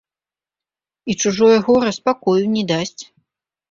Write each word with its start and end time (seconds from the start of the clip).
І 1.13 1.17
чужое 1.25 1.59
гора 1.69 1.89
спакою 2.01 2.43
не 2.59 2.63
дасць. 2.77 3.01